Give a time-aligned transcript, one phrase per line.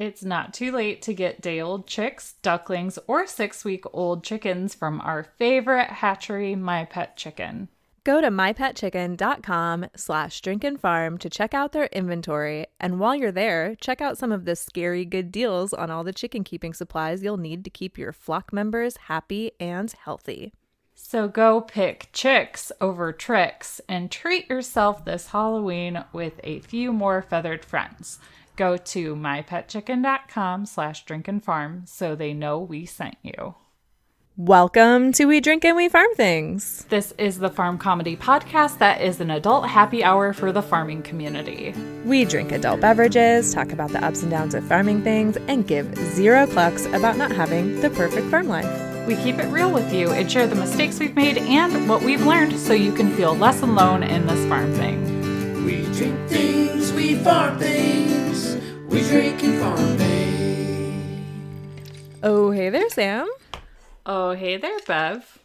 [0.00, 4.74] It's not too late to get day old chicks, ducklings, or six week old chickens
[4.74, 7.68] from our favorite hatchery, My Pet Chicken.
[8.02, 12.66] Go to mypetchicken.com slash drinkinfarm to check out their inventory.
[12.80, 16.14] And while you're there, check out some of the scary good deals on all the
[16.14, 20.54] chicken keeping supplies you'll need to keep your flock members happy and healthy.
[20.94, 27.20] So go pick chicks over tricks and treat yourself this Halloween with a few more
[27.20, 28.18] feathered friends.
[28.60, 33.54] Go to mypetchicken.com slash drinkinfarm so they know we sent you.
[34.36, 36.84] Welcome to We Drink and We Farm Things.
[36.90, 41.00] This is the farm comedy podcast that is an adult happy hour for the farming
[41.04, 41.72] community.
[42.04, 45.96] We drink adult beverages, talk about the ups and downs of farming things, and give
[46.14, 49.06] zero clucks about not having the perfect farm life.
[49.06, 52.26] We keep it real with you and share the mistakes we've made and what we've
[52.26, 55.19] learned so you can feel less alone in this farm thing.
[55.64, 58.56] We drink things, we farm things,
[58.88, 61.26] we drink and farm things.
[62.22, 63.28] Oh, hey there, Sam.
[64.06, 65.38] Oh, hey there, Bev.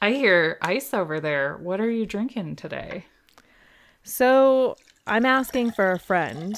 [0.00, 1.58] I hear ice over there.
[1.58, 3.04] What are you drinking today?
[4.02, 6.54] So I'm asking for a friend.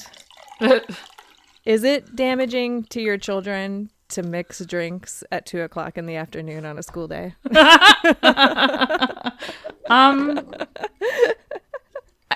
[1.65, 6.65] Is it damaging to your children to mix drinks at two o'clock in the afternoon
[6.65, 7.35] on a school day?
[9.89, 10.39] Um,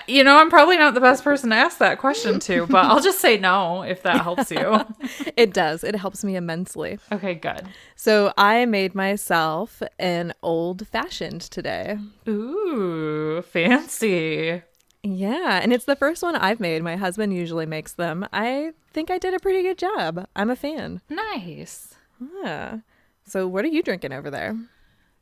[0.06, 3.00] you know, I'm probably not the best person to ask that question to, but I'll
[3.00, 4.84] just say no if that helps you.
[5.36, 5.84] it does.
[5.84, 6.98] It helps me immensely.
[7.12, 7.68] Okay, good.
[7.96, 11.98] So I made myself an old fashioned today.
[12.28, 14.62] Ooh, fancy.
[15.02, 16.82] Yeah, and it's the first one I've made.
[16.82, 18.26] My husband usually makes them.
[18.32, 20.26] I think I did a pretty good job.
[20.34, 21.02] I'm a fan.
[21.10, 21.94] Nice.
[22.42, 22.78] Yeah.
[23.26, 24.56] So what are you drinking over there?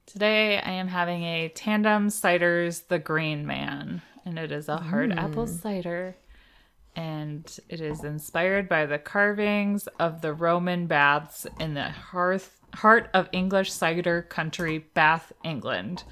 [0.07, 5.13] Today I am having a Tandem Ciders The Green Man, and it is a hard
[5.13, 5.61] apple mm.
[5.61, 6.17] cider.
[6.95, 13.09] And it is inspired by the carvings of the Roman baths in the hearth, heart
[13.15, 16.05] of English cider country, Bath, England.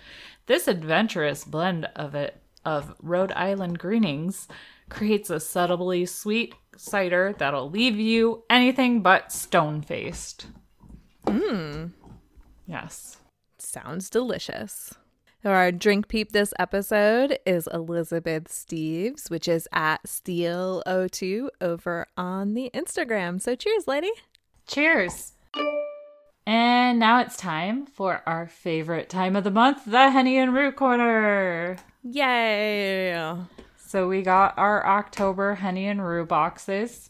[0.46, 4.48] This adventurous blend of it of Rhode Island greenings
[4.88, 10.46] creates a subtly sweet cider that'll leave you anything but stone faced.
[11.26, 11.92] Mmm.
[12.66, 13.18] Yes.
[13.58, 14.94] Sounds delicious.
[15.42, 22.52] So our drink peep this episode is Elizabeth Steves, which is at Steel02 over on
[22.52, 23.40] the Instagram.
[23.40, 24.10] So cheers, lady.
[24.66, 25.32] Cheers.
[26.46, 30.72] And now it's time for our favorite time of the month, the Henny and Roo
[30.72, 31.78] Corner.
[32.02, 33.34] Yay.
[33.78, 37.08] So we got our October Henny and Roo boxes.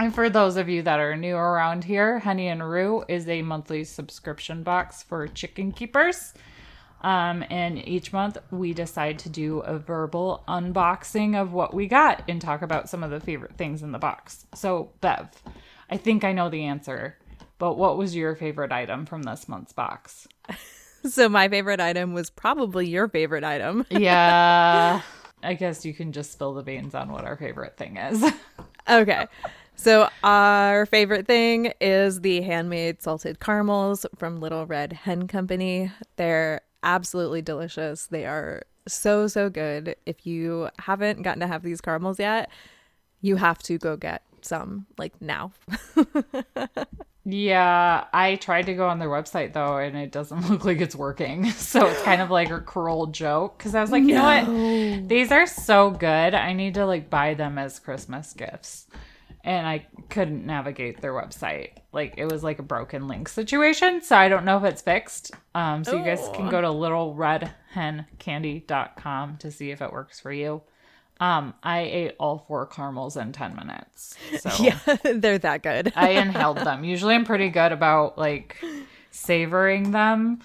[0.00, 3.42] And for those of you that are new around here, Henny and Roo is a
[3.42, 6.32] monthly subscription box for chicken keepers.
[7.02, 12.22] Um, and each month we decide to do a verbal unboxing of what we got
[12.28, 14.46] and talk about some of the favorite things in the box.
[14.54, 15.28] So, Bev,
[15.90, 17.18] I think I know the answer,
[17.58, 20.28] but what was your favorite item from this month's box?
[21.04, 23.84] So my favorite item was probably your favorite item.
[23.90, 25.02] Yeah,
[25.42, 28.24] I guess you can just spill the beans on what our favorite thing is.
[28.90, 29.26] Okay.
[29.76, 35.92] So our favorite thing is the handmade salted caramels from Little Red Hen Company.
[36.16, 38.06] They're absolutely delicious.
[38.06, 39.96] They are so so good.
[40.06, 42.50] If you haven't gotten to have these caramels yet,
[43.20, 45.52] you have to go get some like now.
[47.24, 50.96] Yeah, I tried to go on their website though, and it doesn't look like it's
[50.96, 51.50] working.
[51.62, 55.08] So it's kind of like a cruel joke because I was like, you know what?
[55.08, 56.34] These are so good.
[56.34, 58.86] I need to like buy them as Christmas gifts.
[59.44, 61.70] And I couldn't navigate their website.
[61.92, 64.00] Like it was like a broken link situation.
[64.02, 65.32] So I don't know if it's fixed.
[65.54, 70.62] Um, so you guys can go to littleredhencandy.com to see if it works for you.
[71.20, 74.16] Um, I ate all four caramels in 10 minutes.
[74.40, 74.78] So yeah,
[75.14, 75.92] they're that good.
[75.94, 76.82] I inhaled them.
[76.84, 78.60] Usually I'm pretty good about like
[79.12, 80.40] savoring them.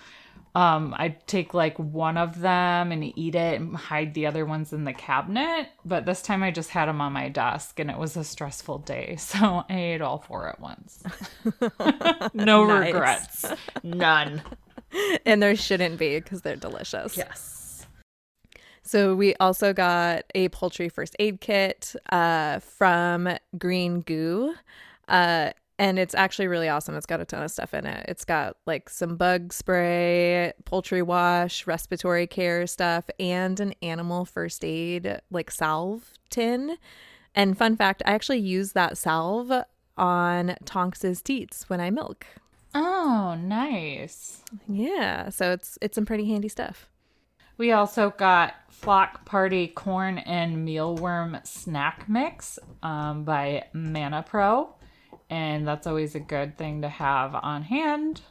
[0.57, 4.73] Um, I take like one of them and eat it and hide the other ones
[4.73, 5.67] in the cabinet.
[5.85, 8.79] But this time I just had them on my desk and it was a stressful
[8.79, 9.17] day.
[9.27, 11.03] So I ate all four at once.
[12.33, 13.45] no regrets.
[13.83, 14.41] None.
[15.27, 17.15] and there shouldn't be because they're delicious.
[17.15, 17.85] Yes.
[18.81, 23.29] So we also got a poultry first aid kit uh, from
[23.59, 24.55] Green Goo.
[25.07, 26.95] Uh, and it's actually really awesome.
[26.95, 28.05] It's got a ton of stuff in it.
[28.07, 34.63] It's got like some bug spray, poultry wash, respiratory care stuff, and an animal first
[34.65, 36.77] aid like salve tin.
[37.35, 39.51] And fun fact, I actually use that salve
[39.97, 42.25] on Tonks's teats when I milk.
[42.73, 44.43] Oh, nice.
[44.67, 46.89] Yeah, so it's it's some pretty handy stuff.
[47.57, 54.75] We also got Flock Party Corn and Mealworm Snack Mix um, by Manna Pro.
[55.29, 58.21] And that's always a good thing to have on hand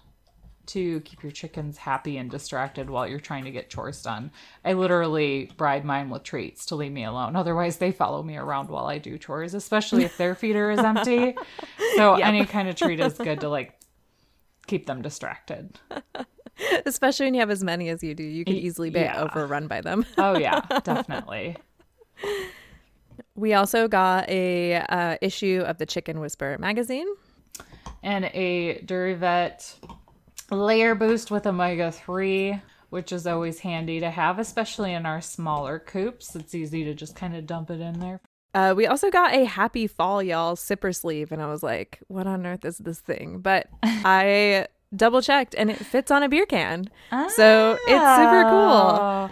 [0.66, 4.31] to keep your chickens happy and distracted while you're trying to get chores done.
[4.64, 7.37] I literally bribe mine with treats to leave me alone.
[7.37, 11.37] Otherwise, they follow me around while I do chores, especially if their feeder is empty.
[11.96, 13.78] So, any kind of treat is good to like
[14.66, 15.78] keep them distracted.
[16.87, 19.22] Especially when you have as many as you do, you can easily be yeah.
[19.22, 20.04] overrun by them.
[20.19, 21.56] Oh, yeah, definitely.
[23.34, 27.06] We also got a uh, issue of the Chicken Whisperer magazine.
[28.02, 29.74] And a Durvet
[30.50, 32.60] layer boost with omega 3,
[32.90, 36.36] which is always handy to have, especially in our smaller coops.
[36.36, 38.20] It's easy to just kind of dump it in there.
[38.54, 42.26] Uh, we also got a Happy Fall Y'all zipper sleeve, and I was like, what
[42.26, 43.40] on earth is this thing?
[43.40, 46.88] But I double checked and it fits on a beer can.
[47.10, 48.98] So it's super cool.
[49.00, 49.30] Oh.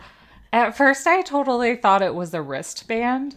[0.53, 3.37] At first, I totally thought it was a wristband.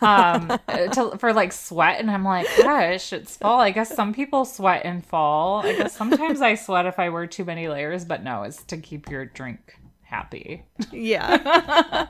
[0.00, 4.44] Um to, for like sweat and i'm like gosh it's fall i guess some people
[4.44, 8.22] sweat in fall i guess sometimes i sweat if i wear too many layers but
[8.22, 12.06] no it's to keep your drink happy Yeah.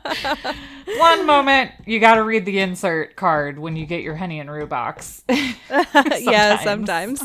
[0.99, 4.51] one moment you got to read the insert card when you get your Henny and
[4.51, 7.23] Roo box yeah, sometimes.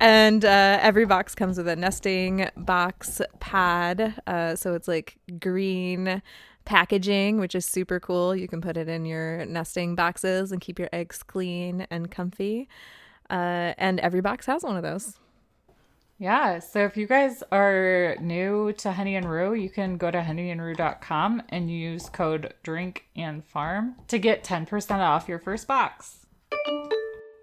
[0.00, 4.14] and uh, every box comes with a nesting box pad.
[4.26, 6.22] Uh, so it's like green
[6.66, 8.36] packaging, which is super cool.
[8.36, 12.68] You can put it in your nesting boxes and keep your eggs clean and comfy.
[13.30, 15.18] Uh, and every box has one of those.
[16.18, 20.18] Yeah, so if you guys are new to Henny and Roo, you can go to
[20.18, 26.26] hennyandroo.com and use code drink and farm to get 10% off your first box.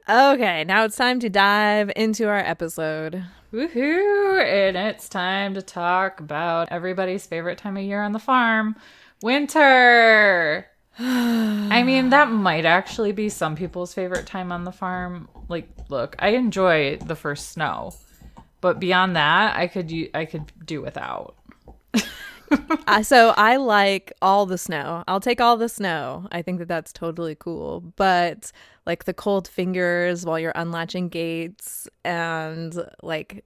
[0.09, 3.23] Okay, now it's time to dive into our episode.
[3.53, 4.43] Woohoo!
[4.43, 8.75] And it's time to talk about everybody's favorite time of year on the farm
[9.23, 10.67] winter.
[10.99, 15.27] I mean, that might actually be some people's favorite time on the farm.
[15.47, 17.93] Like, look, I enjoy the first snow,
[18.61, 21.35] but beyond that, I could I could do without.
[22.85, 25.03] Uh, so I like all the snow.
[25.07, 26.27] I'll take all the snow.
[26.31, 27.81] I think that that's totally cool.
[27.95, 28.51] But
[28.85, 33.43] like the cold fingers while you're unlatching gates and like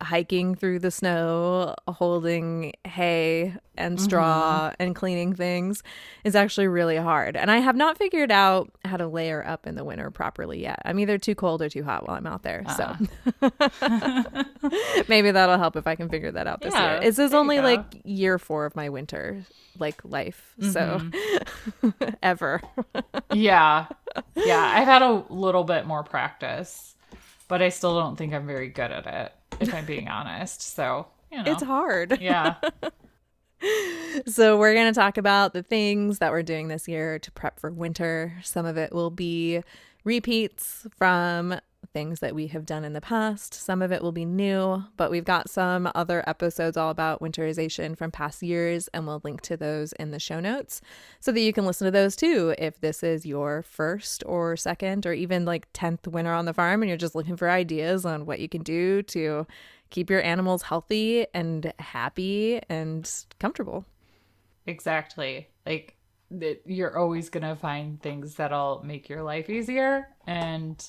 [0.00, 4.04] hiking through the snow, holding hay and mm-hmm.
[4.04, 5.82] straw and cleaning things
[6.24, 7.36] is actually really hard.
[7.36, 10.80] And I have not figured out how to layer up in the winter properly yet.
[10.84, 12.64] I'm either too cold or too hot while I'm out there.
[12.76, 12.96] So
[13.42, 14.44] uh-uh.
[15.08, 17.00] maybe that'll help if I can figure that out this Yeah, year.
[17.00, 19.44] This is only like year four of my winter
[19.78, 20.54] like life.
[20.60, 22.14] So mm-hmm.
[22.22, 22.62] ever.
[23.32, 23.86] Yeah.
[24.34, 26.96] Yeah, I've had a little bit more practice,
[27.46, 30.62] but I still don't think I'm very good at it, if I'm being honest.
[30.62, 31.52] So, you know.
[31.52, 32.20] It's hard.
[32.20, 32.56] Yeah.
[34.26, 37.58] So, we're going to talk about the things that we're doing this year to prep
[37.58, 38.34] for winter.
[38.44, 39.62] Some of it will be
[40.04, 41.58] repeats from
[41.98, 43.52] things that we have done in the past.
[43.52, 47.98] Some of it will be new, but we've got some other episodes all about winterization
[47.98, 50.80] from past years, and we'll link to those in the show notes
[51.18, 55.06] so that you can listen to those too if this is your first or second
[55.06, 58.26] or even like 10th winter on the farm and you're just looking for ideas on
[58.26, 59.44] what you can do to
[59.90, 63.10] keep your animals healthy and happy and
[63.40, 63.84] comfortable.
[64.68, 65.48] Exactly.
[65.66, 65.96] Like
[66.30, 70.88] that you're always going to find things that'll make your life easier and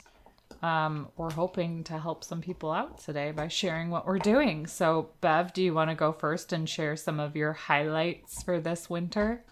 [0.61, 4.67] um, we're hoping to help some people out today by sharing what we're doing.
[4.67, 8.59] So, Bev, do you want to go first and share some of your highlights for
[8.59, 9.43] this winter?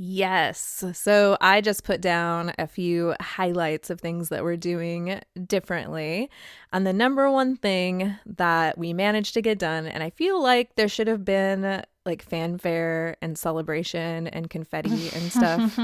[0.00, 0.84] Yes.
[0.92, 6.30] So I just put down a few highlights of things that we're doing differently.
[6.72, 10.76] And the number one thing that we managed to get done, and I feel like
[10.76, 15.78] there should have been like fanfare and celebration and confetti and stuff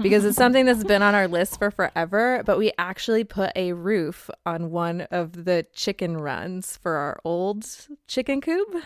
[0.00, 2.42] because it's something that's been on our list for forever.
[2.46, 7.66] But we actually put a roof on one of the chicken runs for our old
[8.08, 8.74] chicken coop.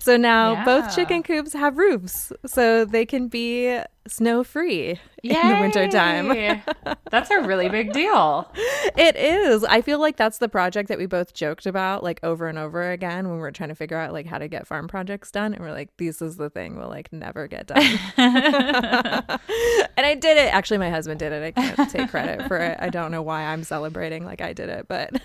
[0.00, 5.58] So now both chicken coops have roofs, so they can be snow free in the
[5.60, 6.62] winter time.
[7.10, 8.50] That's a really big deal.
[8.96, 9.62] It is.
[9.64, 12.90] I feel like that's the project that we both joked about like over and over
[12.90, 15.54] again when we are trying to figure out like how to get farm projects done.
[15.54, 17.78] And we're like, this is the thing we'll like never get done.
[18.16, 20.52] and I did it.
[20.52, 21.42] Actually, my husband did it.
[21.42, 22.78] I can't take credit for it.
[22.80, 25.20] I don't know why I'm celebrating like I did it, but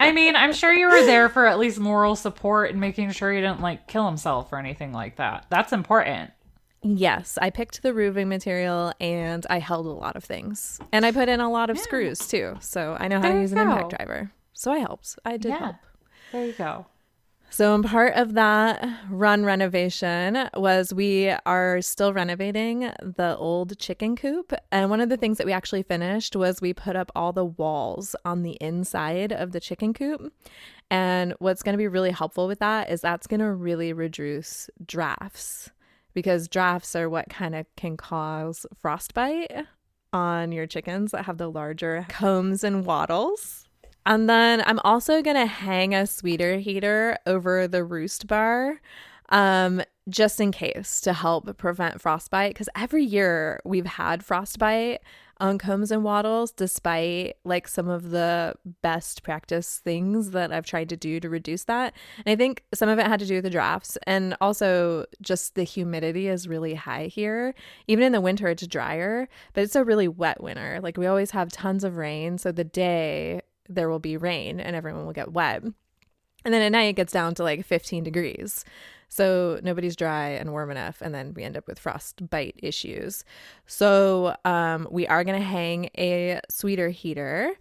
[0.00, 3.32] I mean, I'm sure you were there for at least moral support and making sure
[3.32, 5.46] he didn't like kill himself or anything like that.
[5.50, 6.30] That's important.
[6.82, 10.78] Yes, I picked the roofing material and I held a lot of things.
[10.92, 12.56] And I put in a lot of screws too.
[12.60, 14.30] So I know how There to use an impact driver.
[14.52, 15.18] So I helped.
[15.24, 15.58] I did Yeah.
[15.58, 15.76] help.
[16.32, 16.86] There you go.
[17.48, 24.16] So, in part of that run renovation was we are still renovating the old chicken
[24.16, 24.52] coop.
[24.72, 27.44] And one of the things that we actually finished was we put up all the
[27.44, 30.32] walls on the inside of the chicken coop.
[30.90, 34.68] And what's going to be really helpful with that is that's going to really reduce
[34.84, 35.70] drafts
[36.16, 39.52] because drafts are what kind of can cause frostbite
[40.14, 43.68] on your chickens that have the larger combs and wattles.
[44.06, 48.80] And then I'm also going to hang a sweeter heater over the roost bar
[49.28, 52.54] um, just in case to help prevent frostbite.
[52.54, 55.02] Because every year we've had frostbite
[55.38, 60.88] on combs and wattles, despite like some of the best practice things that I've tried
[60.88, 61.94] to do to reduce that.
[62.24, 65.54] And I think some of it had to do with the drafts and also just
[65.54, 67.54] the humidity is really high here.
[67.86, 70.80] Even in the winter, it's drier, but it's a really wet winter.
[70.82, 72.38] Like we always have tons of rain.
[72.38, 75.62] So the day there will be rain and everyone will get wet.
[75.62, 78.64] And then at night it gets down to like 15 degrees.
[79.08, 81.00] So nobody's dry and warm enough.
[81.00, 83.24] And then we end up with frostbite issues.
[83.66, 87.54] So um, we are going to hang a sweeter heater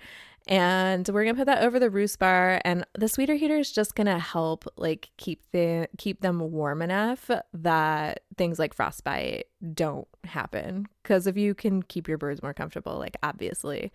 [0.48, 3.96] and we're gonna put that over the roost bar and the sweeter heater is just
[3.96, 10.88] gonna help like keep the keep them warm enough that things like frostbite don't happen
[11.02, 13.92] because if you can keep your birds more comfortable like obviously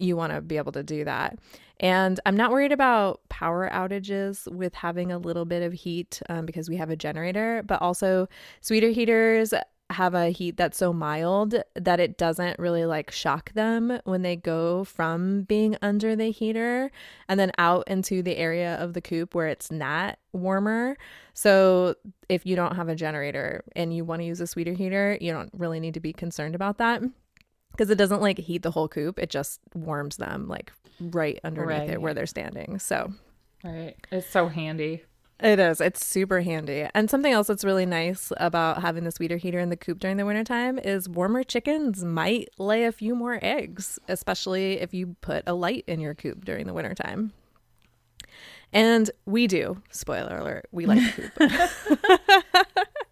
[0.00, 1.38] you want to be able to do that.
[1.80, 6.44] And I'm not worried about power outages with having a little bit of heat um,
[6.44, 8.28] because we have a generator, but also
[8.60, 9.54] sweeter heaters
[9.90, 14.36] have a heat that's so mild that it doesn't really like shock them when they
[14.36, 16.90] go from being under the heater
[17.28, 20.96] and then out into the area of the coop where it's not warmer.
[21.34, 21.96] So
[22.28, 25.32] if you don't have a generator and you want to use a sweeter heater, you
[25.32, 27.02] don't really need to be concerned about that
[27.80, 30.70] because it doesn't like heat the whole coop it just warms them like
[31.00, 31.88] right underneath Right.
[31.90, 33.10] it where they're standing so
[33.64, 33.94] Right.
[34.12, 35.02] It's so handy.
[35.42, 39.38] it is it's super handy and something else that's really nice about having the sweeter
[39.38, 43.38] heater in the coop during the wintertime is warmer chickens might lay a few more
[43.40, 47.32] eggs especially if you put a light in your coop during the wintertime
[48.74, 52.86] and we do spoiler alert we like the coop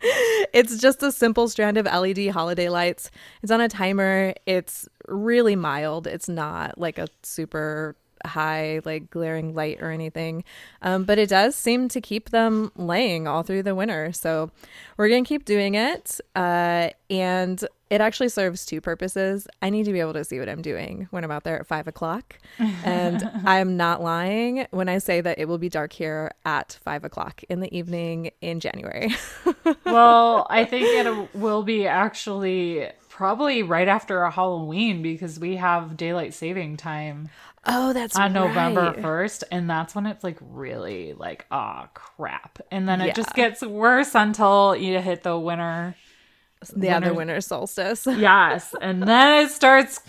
[0.00, 3.10] it's just a simple strand of LED holiday lights.
[3.42, 4.34] It's on a timer.
[4.46, 6.06] It's really mild.
[6.06, 10.44] It's not like a super high, like glaring light or anything.
[10.82, 14.12] Um, but it does seem to keep them laying all through the winter.
[14.12, 14.50] So
[14.96, 16.20] we're going to keep doing it.
[16.34, 19.46] Uh, and it actually serves two purposes.
[19.62, 21.66] I need to be able to see what I'm doing when I'm out there at
[21.66, 22.38] five o'clock.
[22.58, 27.04] And I'm not lying when I say that it will be dark here at five
[27.04, 29.14] o'clock in the evening in January.
[29.84, 35.96] Well, I think it will be actually probably right after a Halloween because we have
[35.96, 37.30] daylight saving time
[37.68, 42.60] Oh, that's on November 1st and that's when it's like really like ah crap.
[42.70, 45.96] And then it just gets worse until you hit the winter.
[46.74, 48.06] The winter- winter solstice.
[48.10, 50.00] Yes, and then it starts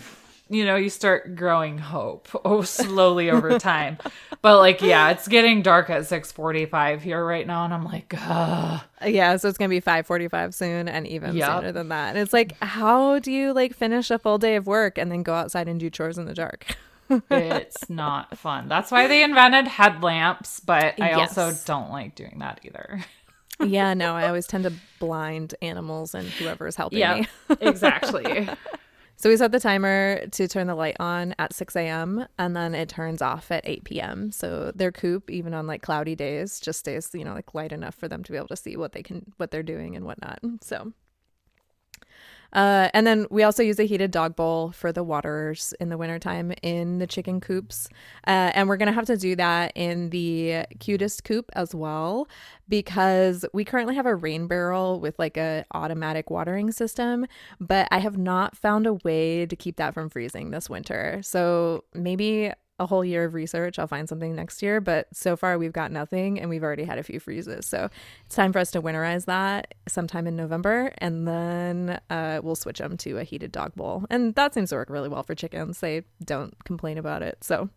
[0.50, 3.98] you know, you start growing hope oh slowly over time.
[4.40, 8.80] but like yeah, it's getting dark at 6:45 here right now and I'm like, Ugh.
[9.06, 11.50] yeah, so it's gonna be five forty-five soon, and even Yep.
[11.54, 12.10] sooner than that.
[12.10, 15.22] And it's like, how do you like finish a full day of work and then
[15.22, 16.76] go outside and do chores in the dark?
[17.30, 18.68] it's not fun.
[18.68, 23.04] That's why they invented headlamps, but I also don't like doing that either.
[23.60, 27.14] Yeah, no, I always tend to blind animals and whoever is helping Yeah,
[27.48, 27.56] me.
[27.60, 28.48] exactly.
[29.20, 32.26] So we set the timer to turn the light on at 6 a.m.
[32.38, 34.30] and then it turns off at 8 p.m.
[34.30, 37.96] So their coop, even on like cloudy days, just stays, you know, like light enough
[37.96, 40.38] for them to be able to see what they can, what they're doing and whatnot.
[40.60, 40.92] So,
[42.52, 45.98] uh, and then we also use a heated dog bowl for the waters in the
[45.98, 47.88] wintertime in the chicken coops.
[48.26, 52.28] Uh, and we're going to have to do that in the cutest coop as well
[52.68, 57.26] because we currently have a rain barrel with like a automatic watering system,
[57.60, 61.20] but I have not found a way to keep that from freezing this winter.
[61.22, 65.58] So maybe a whole year of research, I'll find something next year, but so far
[65.58, 67.66] we've got nothing and we've already had a few freezes.
[67.66, 67.90] So
[68.24, 72.78] it's time for us to winterize that sometime in November and then uh, we'll switch
[72.78, 74.04] them to a heated dog bowl.
[74.10, 75.80] And that seems to work really well for chickens.
[75.80, 77.42] They don't complain about it.
[77.42, 77.70] So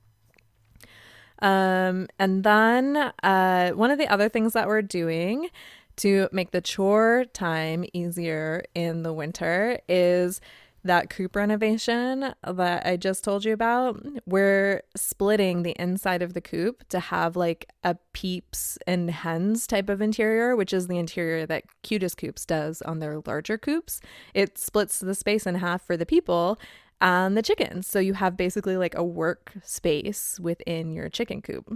[1.42, 5.50] um, and then uh, one of the other things that we're doing
[5.98, 10.40] to make the chore time easier in the winter is
[10.84, 14.04] that coop renovation that I just told you about.
[14.26, 19.90] We're splitting the inside of the coop to have like a peeps and hens type
[19.90, 24.02] of interior, which is the interior that Cutest Coops does on their larger coops.
[24.34, 26.60] It splits the space in half for the people
[27.00, 27.88] and the chickens.
[27.88, 31.72] So you have basically like a work space within your chicken coop,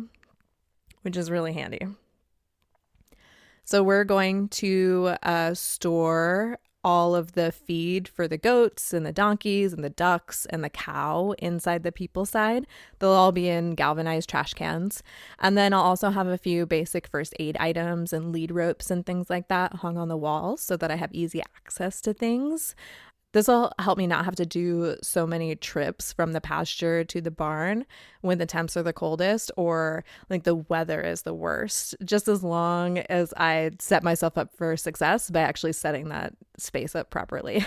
[1.02, 1.86] which is really handy.
[3.68, 9.12] So we're going to uh, store all of the feed for the goats and the
[9.12, 12.68] donkeys and the ducks and the cow inside the people side.
[13.00, 15.02] They'll all be in galvanized trash cans.
[15.40, 19.04] And then I'll also have a few basic first aid items and lead ropes and
[19.04, 22.76] things like that hung on the walls so that I have easy access to things.
[23.36, 27.20] This will help me not have to do so many trips from the pasture to
[27.20, 27.86] the barn
[28.22, 31.96] when the temps are the coldest or like the weather is the worst.
[32.06, 36.96] Just as long as I set myself up for success by actually setting that space
[36.96, 37.66] up properly.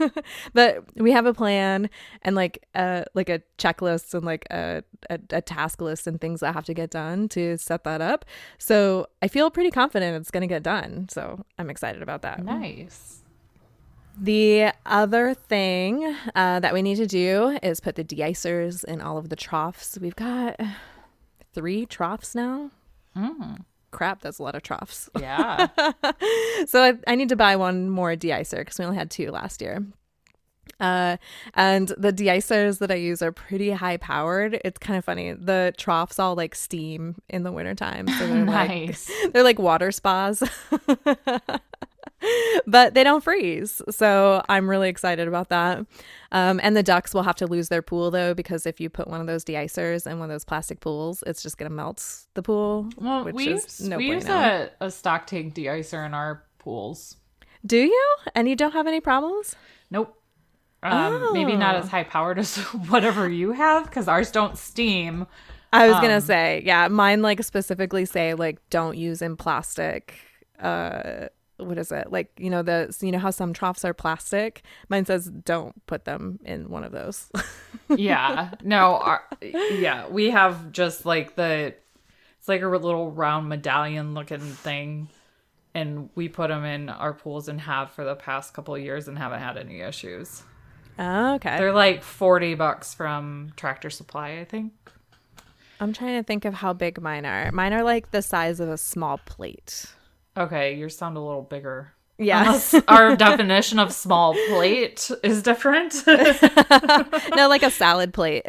[0.54, 1.90] but we have a plan
[2.22, 6.40] and like a like a checklist and like a, a, a task list and things
[6.40, 8.24] that have to get done to set that up.
[8.56, 11.10] So I feel pretty confident it's gonna get done.
[11.10, 12.42] So I'm excited about that.
[12.42, 13.19] Nice.
[14.18, 19.18] The other thing uh, that we need to do is put the deicers in all
[19.18, 19.98] of the troughs.
[20.00, 20.60] We've got
[21.54, 22.70] three troughs now.
[23.90, 25.10] Crap, that's a lot of troughs.
[25.18, 25.68] Yeah.
[26.66, 29.60] so I, I need to buy one more deicer because we only had two last
[29.60, 29.84] year.
[30.78, 31.16] Uh,
[31.54, 34.60] and the deicers that I use are pretty high powered.
[34.64, 35.32] It's kind of funny.
[35.32, 38.08] The troughs all like steam in the wintertime.
[38.08, 39.10] So they're like nice.
[39.32, 40.42] they're like water spas.
[42.66, 43.80] but they don't freeze.
[43.90, 45.86] So I'm really excited about that.
[46.32, 49.08] Um, and the ducks will have to lose their pool though, because if you put
[49.08, 52.04] one of those deicers in one of those plastic pools, it's just going to melt
[52.34, 52.88] the pool.
[52.96, 56.44] Well, which we is use, no we use a, a stock tank deicer in our
[56.58, 57.16] pools.
[57.64, 58.08] Do you?
[58.34, 59.54] And you don't have any problems?
[59.90, 60.16] Nope.
[60.82, 61.78] Um, Maybe not Oh.
[61.80, 62.56] as high powered as
[62.88, 65.26] whatever you have because ours don't steam.
[65.72, 70.14] I was gonna Um, say, yeah, mine like specifically say like don't use in plastic.
[70.58, 71.26] Uh,
[71.60, 72.30] what is it like?
[72.38, 74.62] You know the you know how some troughs are plastic.
[74.88, 77.30] Mine says don't put them in one of those.
[77.96, 78.50] Yeah.
[78.62, 78.96] No.
[78.96, 80.08] Our, yeah.
[80.08, 81.74] We have just like the,
[82.38, 85.08] it's like a little round medallion looking thing.
[85.74, 89.08] And we put them in our pools and have for the past couple of years
[89.08, 90.42] and haven't had any issues.
[90.98, 94.72] Oh, okay, They're like 40 bucks from Tractor Supply, I think.
[95.80, 97.50] I'm trying to think of how big mine are.
[97.52, 99.86] Mine are like the size of a small plate.
[100.40, 101.94] Okay, yours sound a little bigger.
[102.20, 102.42] Yeah.
[102.42, 106.02] Unless our definition of small plate is different.
[106.06, 108.44] no, like a salad plate.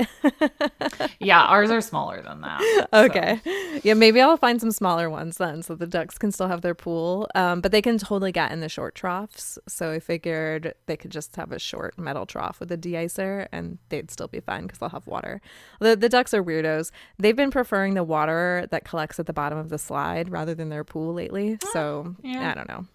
[1.19, 2.87] yeah, ours are smaller than that.
[2.93, 3.05] so.
[3.05, 3.39] okay.
[3.83, 6.75] Yeah, maybe I'll find some smaller ones then so the ducks can still have their
[6.75, 7.29] pool.
[7.33, 9.57] Um, but they can totally get in the short troughs.
[9.69, 13.77] So I figured they could just have a short metal trough with a de-icer and
[13.87, 15.39] they'd still be fine because they'll have water.
[15.79, 16.91] The, the ducks are weirdos.
[17.17, 20.67] They've been preferring the water that collects at the bottom of the slide rather than
[20.67, 21.57] their pool lately.
[21.71, 22.51] So yeah.
[22.51, 22.85] I don't know.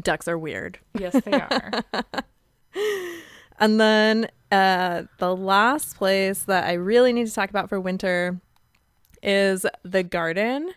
[0.00, 0.78] Ducks are weird.
[0.98, 1.82] Yes, they are.
[3.58, 8.40] And then uh, the last place that I really need to talk about for winter
[9.22, 10.72] is the garden.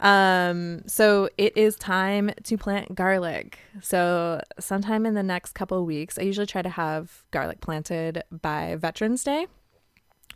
[0.00, 3.58] Um, so it is time to plant garlic.
[3.80, 8.22] So sometime in the next couple of weeks, I usually try to have garlic planted
[8.30, 9.46] by Veterans Day.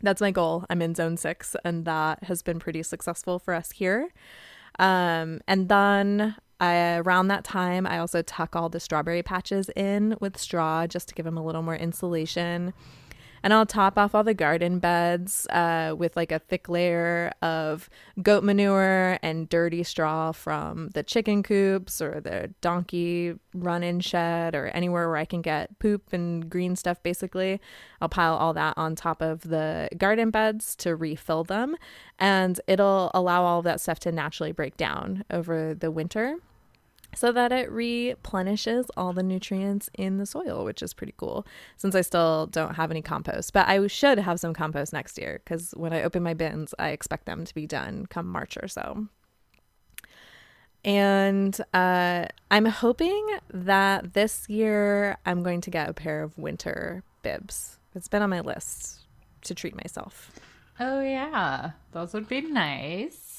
[0.01, 0.65] That's my goal.
[0.69, 4.11] I'm in zone six, and that has been pretty successful for us here.
[4.79, 10.15] Um, and then I, around that time, I also tuck all the strawberry patches in
[10.21, 12.73] with straw just to give them a little more insulation.
[13.43, 17.89] And I'll top off all the garden beds uh, with like a thick layer of
[18.21, 24.53] goat manure and dirty straw from the chicken coops or the donkey run in shed
[24.53, 27.59] or anywhere where I can get poop and green stuff, basically.
[27.99, 31.75] I'll pile all that on top of the garden beds to refill them.
[32.19, 36.37] And it'll allow all of that stuff to naturally break down over the winter
[37.15, 41.45] so that it replenishes all the nutrients in the soil, which is pretty cool
[41.77, 43.53] since I still don't have any compost.
[43.53, 46.89] But I should have some compost next year because when I open my bins, I
[46.89, 49.07] expect them to be done come March or so.
[50.83, 57.03] And uh, I'm hoping that this year I'm going to get a pair of winter
[57.21, 57.77] bibs.
[57.93, 59.01] It's been on my list
[59.43, 60.31] to treat myself.
[60.79, 61.71] oh, yeah.
[61.91, 63.30] Those would be nice.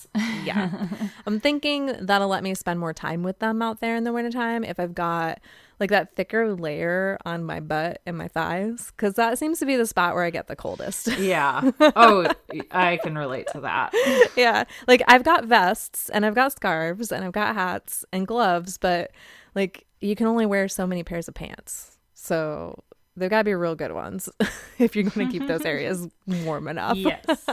[0.44, 0.88] Yeah.
[1.26, 4.64] I'm thinking that'll let me spend more time with them out there in the wintertime
[4.64, 5.40] if I've got
[5.80, 9.76] like that thicker layer on my butt and my thighs because that seems to be
[9.76, 11.08] the spot where I get the coldest.
[11.18, 11.70] Yeah.
[11.94, 12.26] Oh,
[12.70, 13.92] I can relate to that.
[14.36, 14.64] yeah.
[14.86, 19.10] Like I've got vests and I've got scarves and I've got hats and gloves, but
[19.54, 21.98] like you can only wear so many pairs of pants.
[22.14, 22.82] So
[23.16, 24.28] they've got to be real good ones
[24.78, 26.96] if you're going to keep those areas warm enough.
[26.96, 27.44] Yes.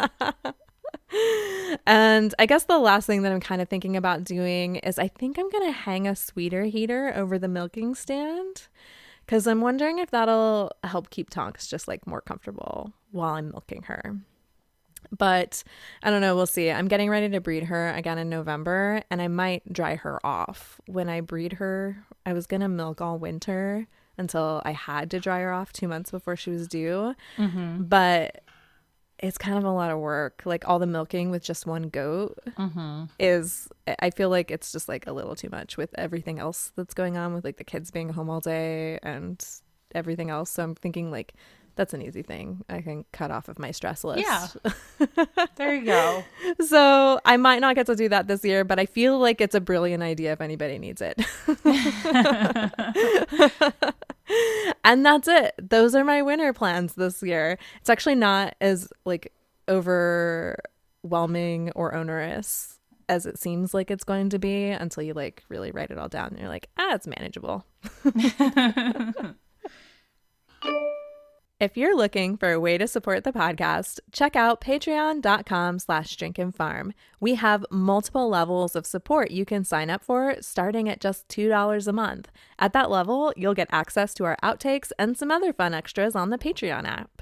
[1.85, 5.07] And I guess the last thing that I'm kind of thinking about doing is I
[5.07, 8.67] think I'm going to hang a sweeter heater over the milking stand
[9.25, 13.83] because I'm wondering if that'll help keep Tonks just like more comfortable while I'm milking
[13.83, 14.17] her.
[15.17, 15.63] But
[16.03, 16.69] I don't know, we'll see.
[16.69, 20.81] I'm getting ready to breed her again in November and I might dry her off.
[20.87, 25.19] When I breed her, I was going to milk all winter until I had to
[25.19, 27.15] dry her off 2 months before she was due.
[27.37, 27.83] Mm-hmm.
[27.83, 28.43] But
[29.21, 30.41] it's kind of a lot of work.
[30.45, 33.05] Like all the milking with just one goat mm-hmm.
[33.19, 33.67] is,
[33.99, 37.17] I feel like it's just like a little too much with everything else that's going
[37.17, 39.43] on with like the kids being home all day and
[39.93, 40.49] everything else.
[40.51, 41.33] So I'm thinking like
[41.79, 44.27] that's an easy thing I can cut off of my stress list.
[44.27, 44.47] Yeah.
[45.55, 46.25] There you go.
[46.65, 49.55] So I might not get to do that this year, but I feel like it's
[49.55, 51.21] a brilliant idea if anybody needs it.
[54.83, 55.53] and that's it.
[55.57, 57.57] Those are my winter plans this year.
[57.79, 59.31] It's actually not as like
[59.69, 65.71] overwhelming or onerous as it seems like it's going to be until you like really
[65.71, 67.65] write it all down and you're like, ah, it's manageable.
[71.59, 76.93] If you're looking for a way to support the podcast, check out patreon.com slash drinkinfarm.
[77.19, 81.85] We have multiple levels of support you can sign up for, starting at just $2
[81.85, 82.29] a month.
[82.59, 86.29] At that level, you'll get access to our outtakes and some other fun extras on
[86.29, 87.21] the Patreon app.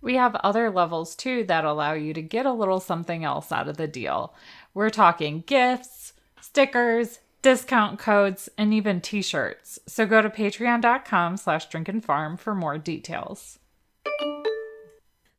[0.00, 3.68] We have other levels too that allow you to get a little something else out
[3.68, 4.34] of the deal.
[4.74, 9.78] We're talking gifts, stickers, discount codes, and even t-shirts.
[9.86, 13.60] So go to patreon.com slash drinkinfarm for more details.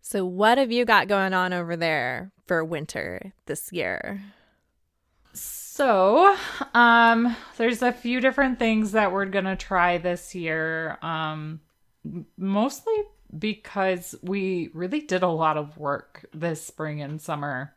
[0.10, 4.22] So, what have you got going on over there for winter this year?
[5.34, 6.34] So,
[6.74, 10.98] um, there's a few different things that we're gonna try this year.
[11.02, 11.60] Um,
[12.38, 12.94] mostly
[13.38, 17.76] because we really did a lot of work this spring and summer,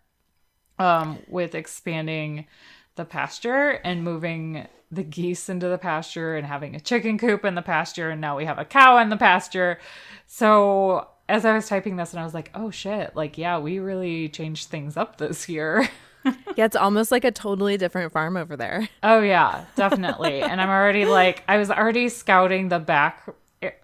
[0.79, 2.47] um, with expanding
[2.95, 7.57] the pasture and moving the geese into the pasture and having a chicken coop in
[7.57, 9.81] the pasture, and now we have a cow in the pasture.
[10.29, 13.79] So as I was typing this, and I was like, oh shit, like yeah, we
[13.79, 15.89] really changed things up this year.
[16.55, 18.87] Yeah, it's almost like a totally different farm over there.
[19.03, 20.43] Oh yeah, definitely.
[20.43, 23.27] and I'm already like I was already scouting the back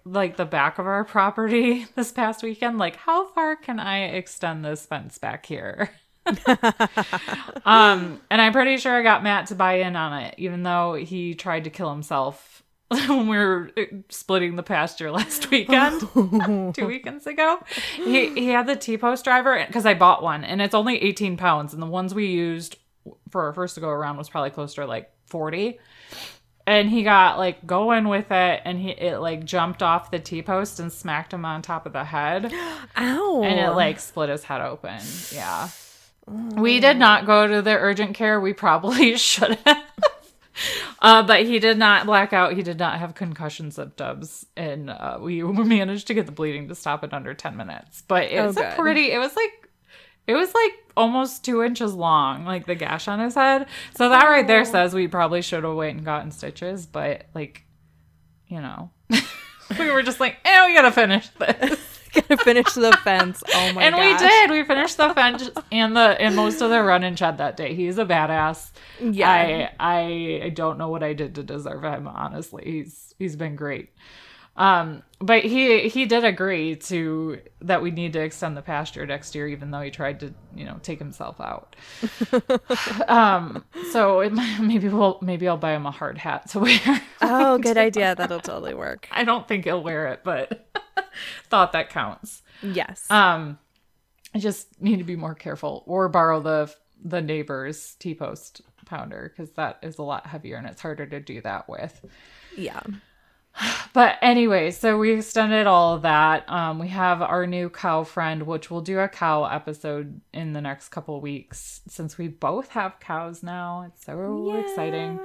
[0.05, 4.63] like the back of our property this past weekend like how far can I extend
[4.63, 5.89] this fence back here?
[7.65, 10.93] um and I'm pretty sure I got Matt to buy in on it even though
[10.93, 12.61] he tried to kill himself
[13.07, 16.01] when we were uh, splitting the pasture last weekend,
[16.73, 17.59] two weekends ago.
[17.95, 21.35] He he had the T post driver because I bought one and it's only 18
[21.35, 22.77] pounds, and the ones we used
[23.29, 25.79] for our first to go around was probably close to like 40.
[26.65, 30.41] And he got like going with it, and he it like jumped off the T
[30.41, 32.53] post and smacked him on top of the head,
[32.97, 33.41] Ow.
[33.43, 34.99] and it like split his head open.
[35.31, 35.69] Yeah,
[36.27, 38.39] we did not go to the urgent care.
[38.39, 39.83] We probably should have.
[41.01, 42.53] Uh, but he did not black out.
[42.53, 46.75] He did not have concussion symptoms, and uh, we managed to get the bleeding to
[46.75, 48.01] stop in under ten minutes.
[48.07, 49.11] But it's Oh, a pretty.
[49.11, 49.69] It was like,
[50.25, 53.67] it was like almost two inches long, like the gash on his head.
[53.95, 56.85] So that right there says we probably should have waited and gotten stitches.
[56.87, 57.63] But like,
[58.47, 58.89] you know,
[59.79, 61.96] we were just like, eh, we gotta finish this.
[62.21, 63.43] Gonna finish the fence.
[63.53, 63.83] Oh my god.
[63.83, 64.49] and we did.
[64.51, 67.73] We finished the fence and the and most of the run and shed that day.
[67.75, 68.71] He's a badass.
[69.01, 69.29] Yeah.
[69.29, 72.07] I I I don't know what I did to deserve him.
[72.07, 73.89] Honestly, he's he's been great.
[74.57, 79.33] Um, but he he did agree to that we need to extend the pasture next
[79.35, 81.75] year, even though he tried to you know take himself out.
[83.07, 87.01] um, so it maybe we'll maybe I'll buy him a hard hat to wear.
[87.21, 88.15] Oh, good idea.
[88.15, 89.07] That'll totally work.
[89.11, 90.67] I don't think he'll wear it, but
[91.49, 92.41] thought that counts.
[92.61, 93.09] Yes.
[93.09, 93.57] Um,
[94.35, 99.31] I just need to be more careful or borrow the the neighbor's T post pounder
[99.35, 102.01] because that is a lot heavier and it's harder to do that with.
[102.55, 102.81] yeah.
[103.93, 106.47] But anyway, so we extended all of that.
[106.49, 110.61] Um, we have our new cow friend, which we'll do a cow episode in the
[110.61, 113.85] next couple weeks since we both have cows now.
[113.87, 115.19] It's so exciting.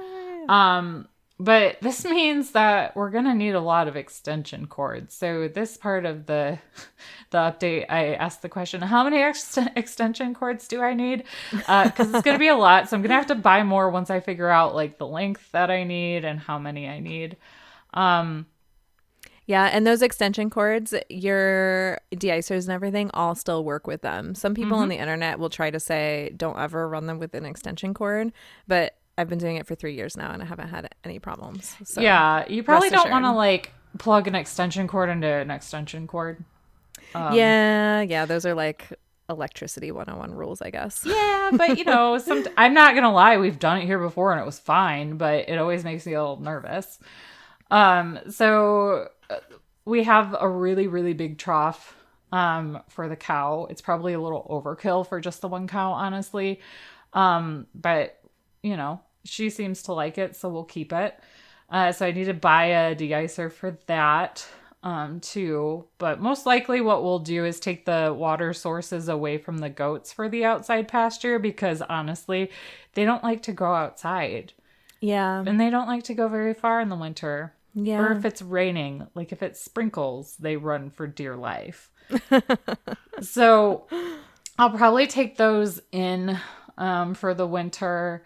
[0.49, 1.07] Um,
[1.39, 5.13] but this means that we're gonna need a lot of extension cords.
[5.13, 6.57] So this part of the
[7.31, 11.25] the update, I asked the question, how many ex- extension cords do I need?
[11.51, 12.89] Because it's gonna be a lot.
[12.89, 15.69] So I'm gonna have to buy more once I figure out like the length that
[15.69, 17.37] I need and how many I need.
[17.93, 18.47] Um,
[19.45, 24.35] Yeah, and those extension cords, your de-icers and everything all still work with them.
[24.35, 24.83] Some people Mm-hmm.
[24.83, 28.31] on the internet will try to say don't ever run them with an extension cord,
[28.67, 31.75] but I've been doing it for three years now and I haven't had any problems.
[31.83, 36.07] So yeah, you probably don't want to like plug an extension cord into an extension
[36.07, 36.43] cord.
[37.13, 38.87] Um, yeah, yeah, those are like
[39.29, 41.03] electricity 101 rules, I guess.
[41.05, 44.41] Yeah, but you know, some I'm not gonna lie, we've done it here before and
[44.41, 46.97] it was fine, but it always makes me a little nervous.
[47.73, 49.35] Um, so uh,
[49.85, 51.95] we have a really, really big trough
[52.31, 53.67] um, for the cow.
[53.69, 56.61] It's probably a little overkill for just the one cow, honestly.
[57.13, 58.19] Um, but
[58.61, 61.19] you know, she seems to like it, so we'll keep it.
[61.69, 64.45] Uh, so I need to buy a deicer for that
[64.83, 65.85] um, too.
[65.97, 70.13] But most likely, what we'll do is take the water sources away from the goats
[70.13, 72.51] for the outside pasture because honestly,
[72.93, 74.53] they don't like to go outside
[75.01, 75.43] Yeah.
[75.45, 77.53] and they don't like to go very far in the winter.
[77.73, 77.99] Yeah.
[77.99, 81.91] Or if it's raining, like if it sprinkles, they run for dear life.
[83.21, 83.87] so
[84.59, 86.37] I'll probably take those in
[86.77, 88.23] um, for the winter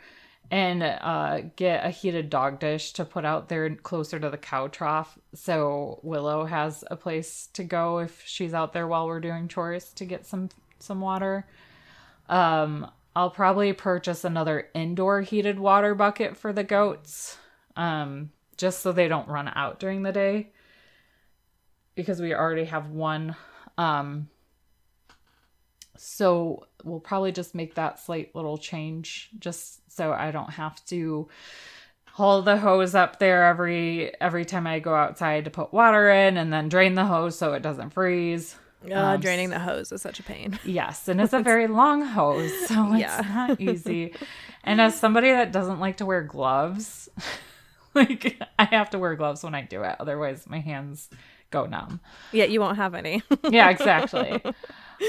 [0.50, 4.68] and uh, get a heated dog dish to put out there closer to the cow
[4.68, 5.18] trough.
[5.34, 9.92] So Willow has a place to go if she's out there while we're doing chores
[9.94, 11.46] to get some some water.
[12.30, 17.38] Um, I'll probably purchase another indoor heated water bucket for the goats,
[17.76, 20.52] um, just so they don't run out during the day.
[21.96, 23.36] Because we already have one.
[23.78, 24.30] Um,
[25.98, 31.28] so we'll probably just make that slight little change, just so I don't have to
[32.06, 36.38] haul the hose up there every every time I go outside to put water in,
[36.38, 38.56] and then drain the hose so it doesn't freeze.
[38.88, 40.60] Uh, Um, draining the hose is such a pain.
[40.66, 43.22] Yes, and it's a very long hose, so it's Yeah.
[43.28, 44.14] not easy.
[44.64, 47.10] And as somebody that doesn't like to wear gloves,
[47.98, 51.10] like I have to wear gloves when I do it, otherwise my hands
[51.50, 52.00] go numb.
[52.32, 53.24] Yeah, you won't have any.
[53.50, 54.42] Yeah, exactly.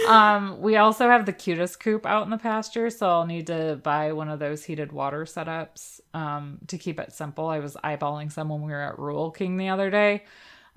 [0.09, 3.81] um, we also have the cutest coop out in the pasture, so I'll need to
[3.83, 7.49] buy one of those heated water setups um, to keep it simple.
[7.49, 10.25] I was eyeballing some when we were at Rural King the other day.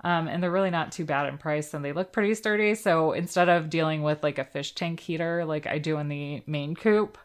[0.04, 2.74] Um, and they're really not too bad in price and they look pretty sturdy.
[2.74, 6.42] So instead of dealing with like a fish tank heater like I do in the
[6.46, 7.18] main coop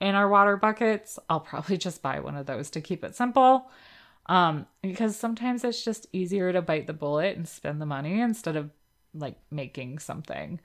[0.00, 3.70] in our water buckets, I'll probably just buy one of those to keep it simple.
[4.26, 8.56] Um, because sometimes it's just easier to bite the bullet and spend the money instead
[8.56, 8.70] of
[9.14, 10.60] like making something.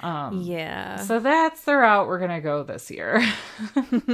[0.00, 0.96] Um, yeah.
[0.96, 3.22] So that's the route we're gonna go this year.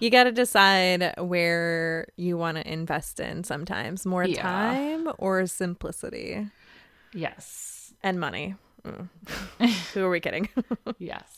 [0.00, 4.42] You got to decide where you want to invest in sometimes more Yeah.
[4.42, 6.46] time or simplicity
[7.12, 7.92] yes.
[8.02, 8.54] and money.
[8.82, 9.08] Mm.
[9.94, 10.48] Who are we kidding?
[10.98, 11.36] Yes.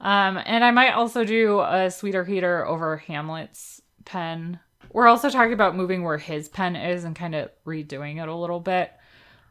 [0.00, 4.58] Um, and I might also do a sweeter heater over Hamlet's pen.
[4.92, 8.34] We're also talking about moving where his pen is and kind of redoing it a
[8.34, 8.92] little bit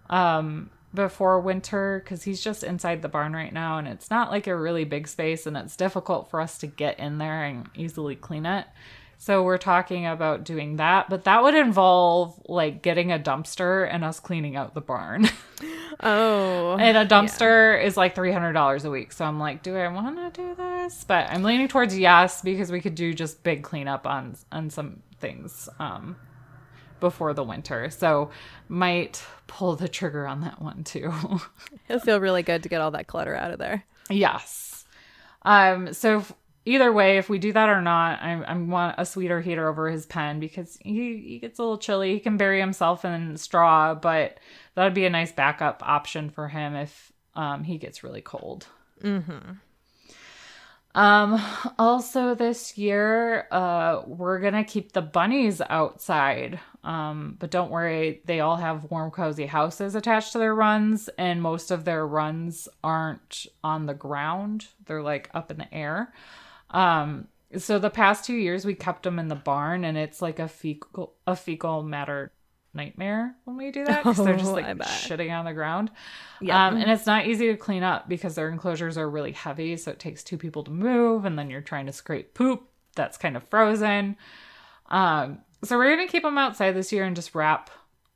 [0.10, 4.48] um, before winter because he's just inside the barn right now and it's not like
[4.48, 8.16] a really big space and it's difficult for us to get in there and easily
[8.16, 8.68] clean it.
[9.18, 14.04] So we're talking about doing that, but that would involve like getting a dumpster and
[14.04, 15.30] us cleaning out the barn.
[16.00, 16.76] oh.
[16.80, 19.12] And a dumpster is like three hundred dollars a week.
[19.12, 21.04] So I'm like, do I want to do this?
[21.04, 25.04] But I'm leaning towards yes because we could do just big cleanup on on some
[25.22, 26.18] things um,
[27.00, 27.90] before the winter.
[27.90, 28.32] So
[28.68, 31.14] might pull the trigger on that one too.
[31.88, 33.86] It'll feel really good to get all that clutter out of there.
[34.10, 34.86] yes.
[35.44, 35.94] Um.
[35.94, 36.34] So if,
[36.66, 39.90] either way, if we do that or not, I I want a sweeter heater over
[39.90, 42.14] his pen because he he gets a little chilly.
[42.14, 44.38] He can bury himself in straw, but
[44.76, 48.68] that would be a nice backup option for him if um he gets really cold.
[50.94, 51.42] Um,
[51.80, 56.60] also this year, uh, we're gonna keep the bunnies outside.
[56.84, 61.42] Um, but don't worry, they all have warm, cozy houses attached to their runs, and
[61.42, 64.68] most of their runs aren't on the ground.
[64.86, 66.14] They're like up in the air.
[66.72, 67.28] Um,
[67.58, 70.48] so the past two years we kept them in the barn, and it's like a
[70.48, 72.32] fecal a fecal matter
[72.74, 75.92] nightmare when we do that because they're just Oh, like shitting on the ground.
[76.40, 76.68] Yeah.
[76.68, 79.78] Um, and it's not easy to clean up because their enclosures are really heavy.
[79.78, 83.18] So it takes two people to move, and then you're trying to scrape poop that's
[83.18, 84.18] kind of frozen.
[84.90, 87.70] Um, so we're going to keep them outside this year and just wrap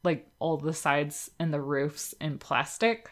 [0.04, 3.10] like all the sides and the roofs in plastic